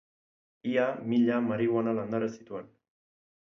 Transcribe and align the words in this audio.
Ia 0.69 0.85
mila 1.11 1.37
marihuana 1.51 1.95
landare 2.01 2.33
zituen. 2.41 2.75